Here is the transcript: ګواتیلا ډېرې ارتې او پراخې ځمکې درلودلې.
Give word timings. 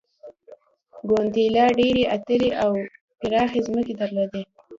ګواتیلا 1.09 1.65
ډېرې 1.79 2.03
ارتې 2.15 2.41
او 2.63 2.71
پراخې 3.19 3.59
ځمکې 3.67 3.93
درلودلې. 3.99 4.41